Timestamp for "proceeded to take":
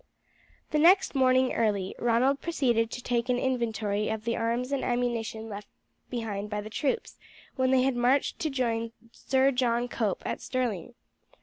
2.41-3.29